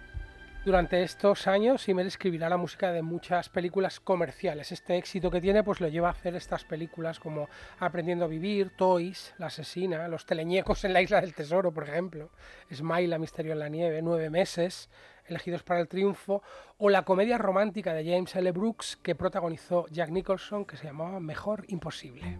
Durante 0.65 1.02
estos 1.02 1.48
años, 1.48 1.86
Zimmer 1.86 2.06
escribirá 2.06 2.50
la 2.50 2.58
música 2.58 2.92
de 2.92 3.02
muchas 3.02 3.48
películas 3.48 4.02
comerciales. 4.02 4.74
Este 4.74 4.98
éxito 4.98 5.32
que 5.32 5.39
tiene 5.39 5.63
pues 5.63 5.80
lo 5.80 5.88
lleva 5.88 6.10
a 6.10 6.12
hacer 6.12 6.36
estas 6.36 6.65
películas 6.65 7.18
como 7.18 7.48
Aprendiendo 7.80 8.26
a 8.26 8.28
vivir, 8.28 8.72
Toys, 8.76 9.34
La 9.38 9.46
asesina, 9.46 10.06
Los 10.10 10.26
teleñecos 10.26 10.84
en 10.84 10.92
la 10.92 11.02
isla 11.02 11.22
del 11.22 11.34
tesoro, 11.34 11.72
por 11.72 11.88
ejemplo, 11.88 12.30
Smile, 12.74 13.18
Misterio 13.20 13.54
en 13.54 13.60
la 13.60 13.70
nieve, 13.70 14.02
Nueve 14.02 14.30
meses, 14.30 14.89
elegidos 15.30 15.63
para 15.63 15.80
el 15.80 15.88
triunfo, 15.88 16.42
o 16.78 16.89
la 16.89 17.04
comedia 17.04 17.38
romántica 17.38 17.94
de 17.94 18.04
James 18.04 18.36
L. 18.36 18.52
Brooks 18.52 18.98
que 18.98 19.15
protagonizó 19.15 19.86
Jack 19.89 20.10
Nicholson 20.10 20.65
que 20.65 20.78
se 20.78 20.86
llamaba 20.86 21.20
Mejor 21.20 21.65
Imposible. 21.68 22.38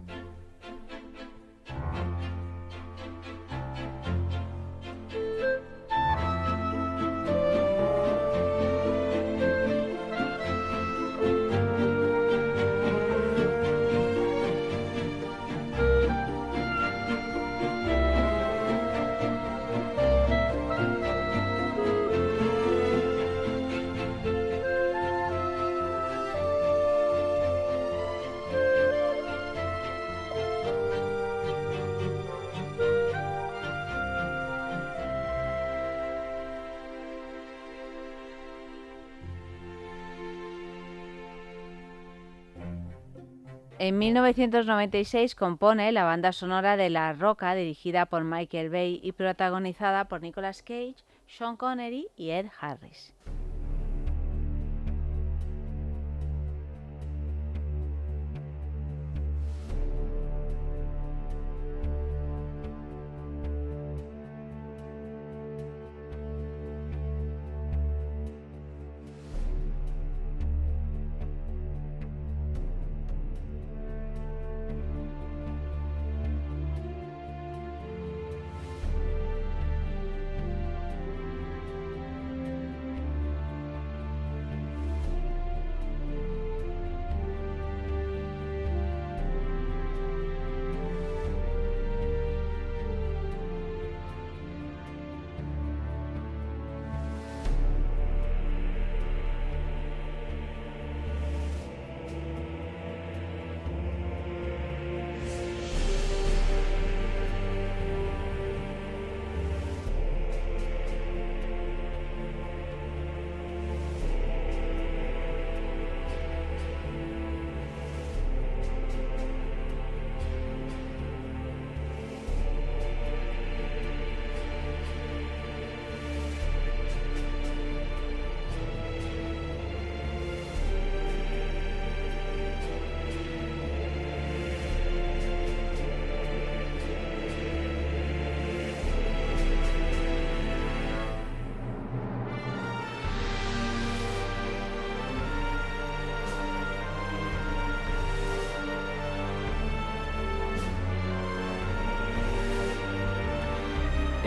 En 43.82 43.96
1996 43.96 45.34
compone 45.34 45.90
la 45.90 46.04
banda 46.04 46.32
sonora 46.32 46.76
de 46.76 46.90
La 46.90 47.14
Roca, 47.14 47.54
dirigida 47.54 48.04
por 48.04 48.24
Michael 48.24 48.68
Bay 48.68 49.00
y 49.02 49.12
protagonizada 49.12 50.04
por 50.04 50.20
Nicolas 50.20 50.62
Cage, 50.62 50.96
Sean 51.26 51.56
Connery 51.56 52.08
y 52.14 52.28
Ed 52.28 52.48
Harris. 52.60 53.14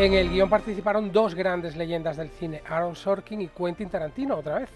En 0.04 0.14
el 0.14 0.30
guion 0.30 0.50
participaron 0.50 1.14
dos 1.14 1.34
grandes 1.34 1.78
leyendas 1.78 2.18
del 2.18 2.28
cine, 2.28 2.62
Aaron 2.68 2.94
Sorkin 2.94 3.40
y 3.40 3.48
Quentin 3.48 3.88
Tarantino, 3.88 4.36
otra 4.36 4.60
vez. 4.60 4.70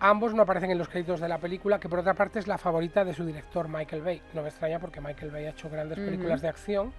Ambos 0.00 0.34
no 0.34 0.42
aparecen 0.42 0.70
en 0.70 0.76
los 0.76 0.90
créditos 0.90 1.18
de 1.18 1.30
la 1.30 1.38
película, 1.38 1.80
que 1.80 1.88
por 1.88 2.00
otra 2.00 2.12
parte 2.12 2.40
es 2.40 2.46
la 2.46 2.58
favorita 2.58 3.06
de 3.06 3.14
su 3.14 3.24
director 3.24 3.68
Michael 3.68 4.02
Bay. 4.02 4.20
No 4.34 4.42
me 4.42 4.50
extraña 4.50 4.78
porque 4.80 5.00
Michael 5.00 5.30
Bay 5.30 5.46
ha 5.46 5.50
hecho 5.52 5.70
grandes 5.70 5.98
películas 5.98 6.42
de 6.42 6.48
acción, 6.48 6.92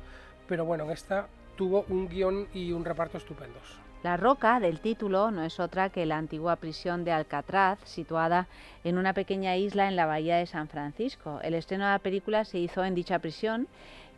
pero 0.47 0.65
bueno, 0.65 0.86
en 0.86 0.89
esta 0.89 1.27
tuvo 1.55 1.86
un 1.88 2.10
guion 2.10 2.47
y 2.51 2.71
un 2.71 2.84
reparto 2.84 3.19
estupendos. 3.19 3.77
La 4.01 4.17
Roca 4.17 4.60
del 4.60 4.79
título 4.79 5.29
no 5.29 5.43
es 5.43 5.60
otra 5.60 5.89
que 5.89 6.08
la 6.08 6.17
antigua 6.17 6.55
prisión 6.55 7.03
de 7.03 7.12
Alcatraz, 7.12 7.77
situada 7.84 8.47
en 8.84 8.97
una 8.97 9.13
pequeña 9.13 9.55
isla 9.55 9.88
en 9.88 9.95
la 9.95 10.08
bahía 10.08 10.38
de 10.38 10.47
San 10.47 10.67
Francisco. 10.67 11.39
El 11.43 11.53
estreno 11.53 11.86
de 11.86 11.91
la 11.91 11.99
película 11.99 12.43
se 12.43 12.58
hizo 12.58 12.84
en 12.84 12.95
dicha 12.95 13.19
prisión 13.19 13.67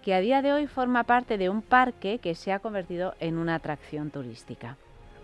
que 0.03 0.13
a 0.13 0.19
día 0.19 0.41
de 0.41 0.53
hoy 0.53 0.67
forma 0.67 1.03
parte 1.03 1.37
de 1.37 1.49
un 1.49 1.61
parque 1.61 2.19
que 2.19 2.35
se 2.35 2.51
ha 2.51 2.59
convertido 2.59 3.15
en 3.19 3.37
una 3.37 3.55
atracción 3.55 4.09
turística. 4.09 4.77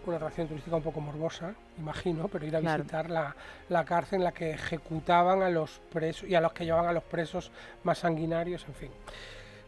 Una 0.06 0.18
atracción 0.18 0.48
turística 0.48 0.76
un 0.76 0.84
poco 0.84 1.00
morbosa, 1.00 1.56
imagino, 1.78 2.28
pero 2.28 2.46
ir 2.46 2.56
a 2.56 2.60
visitar 2.60 3.10
la, 3.10 3.36
la, 3.70 3.86
cárcel 3.86 4.18
en 4.18 4.26
la 4.26 4.32
que 4.34 4.52
ejecutaban 4.52 5.42
a 5.42 5.50
los 5.50 5.80
presos 5.92 6.30
y 6.30 6.36
a 6.36 6.42
los 6.42 6.52
que 6.52 6.66
llevaban 6.66 6.90
a 6.90 6.94
los 6.94 7.04
presos 7.04 7.52
más 7.84 8.00
sanguinarios, 8.00 8.66
en 8.68 8.74
fin. 8.74 8.92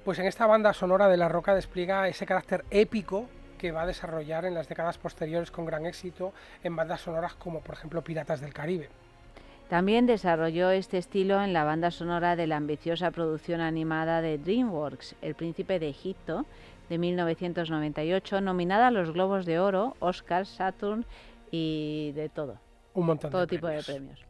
Pues 0.04 0.20
en 0.20 0.26
esta 0.26 0.46
banda 0.46 0.74
sonora 0.74 1.08
de 1.08 1.18
La 1.18 1.30
Roca 1.30 1.56
despliega 1.56 2.08
ese 2.10 2.26
carácter 2.26 2.66
épico 2.70 3.28
que 3.58 3.72
va 3.72 3.84
a 3.84 3.88
desarrollar 3.88 4.46
en 4.46 4.54
las 4.54 4.68
décadas 4.68 4.98
posteriores 4.98 5.52
con 5.52 5.66
gran 5.66 5.86
éxito 5.86 6.34
en 6.64 6.76
bandas 6.76 7.02
sonoras 7.02 7.34
como 7.36 7.62
por 7.62 7.76
ejemplo 7.76 8.04
Piratas 8.04 8.42
del 8.42 8.54
Caribe. 8.54 8.90
También 9.70 10.06
desarrolló 10.06 10.70
este 10.70 11.00
estilo 11.00 11.42
en 11.42 11.52
la 11.52 11.64
banda 11.64 11.90
sonora 11.90 12.36
de 12.36 12.46
la 12.46 12.58
ambiciosa 12.58 13.10
producción 13.12 13.62
animada 13.62 14.22
de 14.22 14.38
DreamWorks, 14.38 15.16
El 15.22 15.34
Príncipe 15.34 15.80
de 15.80 15.90
Egipto, 15.90 16.46
de 16.90 16.98
1998, 17.00 18.42
nominada 18.42 18.88
a 18.88 18.92
los 18.92 19.12
Globos 19.12 19.46
de 19.46 19.60
Oro, 19.60 19.96
Oscars, 20.00 20.50
Saturn 20.50 21.06
y 21.50 22.12
de 22.14 22.30
todo. 22.30 22.60
Un 22.94 23.08
montón 23.08 23.32
todo 23.32 23.48
tipo 23.48 23.68
de 23.68 23.82
premios. 23.82 24.25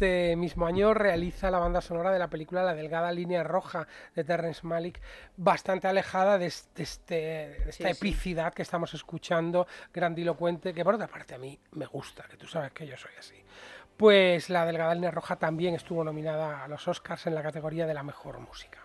Este 0.00 0.34
mismo 0.34 0.64
año 0.64 0.94
realiza 0.94 1.50
la 1.50 1.58
banda 1.58 1.82
sonora 1.82 2.10
de 2.10 2.18
la 2.18 2.30
película 2.30 2.62
La 2.62 2.72
Delgada 2.72 3.12
Línea 3.12 3.42
Roja 3.42 3.86
de 4.14 4.24
Terrence 4.24 4.66
Malick, 4.66 4.98
bastante 5.36 5.88
alejada 5.88 6.38
de, 6.38 6.46
este, 6.46 7.68
esta 7.68 7.90
epicidad 7.90 8.54
que 8.54 8.62
estamos 8.62 8.94
escuchando, 8.94 9.66
grandilocuente, 9.92 10.72
que 10.72 10.84
por 10.84 10.94
otra 10.94 11.06
parte 11.06 11.34
a 11.34 11.38
mí 11.38 11.60
me 11.72 11.84
gusta, 11.84 12.24
que 12.30 12.38
tú 12.38 12.46
sabes 12.46 12.72
que 12.72 12.86
yo 12.86 12.96
soy 12.96 13.12
así. 13.18 13.44
Pues 13.98 14.48
La 14.48 14.64
Delgada 14.64 14.94
Línea 14.94 15.10
Roja 15.10 15.36
también 15.36 15.74
estuvo 15.74 16.02
nominada 16.02 16.64
a 16.64 16.68
los 16.68 16.88
Oscars 16.88 17.26
en 17.26 17.34
la 17.34 17.42
categoría 17.42 17.86
de 17.86 17.92
la 17.92 18.02
mejor 18.02 18.40
música. 18.40 18.79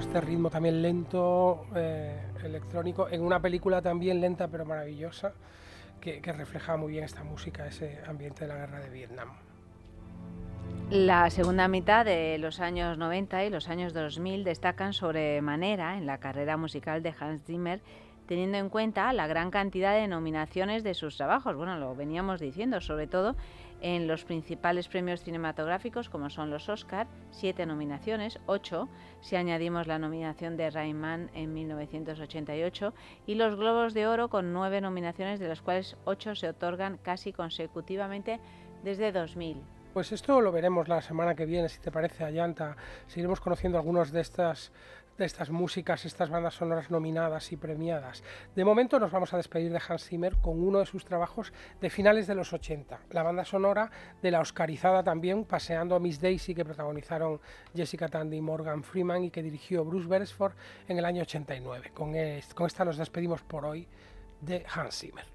Este 0.00 0.20
ritmo 0.20 0.48
también 0.48 0.80
lento, 0.80 1.66
eh, 1.76 2.18
electrónico, 2.42 3.08
en 3.08 3.22
una 3.22 3.40
película 3.40 3.82
también 3.82 4.20
lenta 4.20 4.48
pero 4.48 4.64
maravillosa, 4.64 5.32
que, 6.00 6.22
que 6.22 6.32
refleja 6.32 6.76
muy 6.78 6.92
bien 6.92 7.04
esta 7.04 7.22
música, 7.22 7.66
ese 7.66 8.00
ambiente 8.06 8.44
de 8.44 8.48
la 8.48 8.56
guerra 8.56 8.80
de 8.80 8.88
Vietnam. 8.88 9.28
La 10.90 11.28
segunda 11.30 11.68
mitad 11.68 12.04
de 12.04 12.38
los 12.38 12.60
años 12.60 12.96
90 12.96 13.44
y 13.44 13.50
los 13.50 13.68
años 13.68 13.92
2000 13.92 14.42
destacan 14.42 14.94
sobremanera 14.94 15.98
en 15.98 16.06
la 16.06 16.18
carrera 16.18 16.56
musical 16.56 17.02
de 17.02 17.14
Hans 17.20 17.44
Zimmer 17.44 17.80
teniendo 18.30 18.58
en 18.58 18.68
cuenta 18.68 19.12
la 19.12 19.26
gran 19.26 19.50
cantidad 19.50 19.92
de 19.92 20.06
nominaciones 20.06 20.84
de 20.84 20.94
sus 20.94 21.16
trabajos. 21.16 21.56
Bueno, 21.56 21.76
lo 21.78 21.96
veníamos 21.96 22.38
diciendo, 22.38 22.80
sobre 22.80 23.08
todo 23.08 23.34
en 23.80 24.06
los 24.06 24.24
principales 24.24 24.88
premios 24.88 25.22
cinematográficos 25.22 26.08
como 26.08 26.30
son 26.30 26.50
los 26.50 26.68
Oscar, 26.68 27.06
siete 27.30 27.66
nominaciones, 27.66 28.38
ocho 28.46 28.88
si 29.20 29.36
añadimos 29.36 29.86
la 29.86 29.98
nominación 29.98 30.56
de 30.56 30.70
Rayman 30.70 31.30
en 31.34 31.52
1988 31.52 32.94
y 33.26 33.34
los 33.34 33.56
Globos 33.56 33.94
de 33.94 34.06
Oro 34.06 34.28
con 34.28 34.52
nueve 34.52 34.80
nominaciones 34.80 35.40
de 35.40 35.48
las 35.48 35.62
cuales 35.62 35.96
ocho 36.04 36.34
se 36.34 36.48
otorgan 36.48 36.98
casi 36.98 37.32
consecutivamente 37.32 38.40
desde 38.82 39.12
2000. 39.12 39.62
Pues 39.92 40.12
esto 40.12 40.40
lo 40.40 40.52
veremos 40.52 40.86
la 40.86 41.02
semana 41.02 41.34
que 41.34 41.46
viene, 41.46 41.68
si 41.68 41.80
te 41.80 41.90
parece, 41.90 42.22
Ayanta. 42.22 42.76
Seguiremos 43.08 43.40
conociendo 43.40 43.76
algunos 43.76 44.12
de 44.12 44.20
estas 44.20 44.72
de 45.20 45.26
estas 45.26 45.50
músicas, 45.50 46.06
estas 46.06 46.30
bandas 46.30 46.54
sonoras 46.54 46.90
nominadas 46.90 47.52
y 47.52 47.56
premiadas. 47.56 48.24
De 48.56 48.64
momento 48.64 48.98
nos 48.98 49.12
vamos 49.12 49.32
a 49.32 49.36
despedir 49.36 49.70
de 49.70 49.80
Hans 49.86 50.04
Zimmer 50.04 50.36
con 50.36 50.62
uno 50.62 50.80
de 50.80 50.86
sus 50.86 51.04
trabajos 51.04 51.52
de 51.80 51.90
finales 51.90 52.26
de 52.26 52.34
los 52.34 52.52
80, 52.52 53.00
la 53.10 53.22
banda 53.22 53.44
sonora 53.44 53.90
de 54.22 54.30
la 54.30 54.40
Oscarizada 54.40 55.02
también, 55.02 55.44
Paseando 55.44 55.94
a 55.94 56.00
Miss 56.00 56.20
Daisy, 56.20 56.54
que 56.54 56.64
protagonizaron 56.64 57.38
Jessica 57.74 58.08
Tandy 58.08 58.38
y 58.38 58.40
Morgan 58.40 58.82
Freeman 58.82 59.24
y 59.24 59.30
que 59.30 59.42
dirigió 59.42 59.84
Bruce 59.84 60.08
Beresford 60.08 60.54
en 60.88 60.98
el 60.98 61.04
año 61.04 61.22
89. 61.22 61.90
Con, 61.92 62.14
con 62.54 62.66
esta 62.66 62.84
nos 62.84 62.96
despedimos 62.96 63.42
por 63.42 63.66
hoy 63.66 63.86
de 64.40 64.64
Hans 64.74 64.98
Zimmer. 64.98 65.26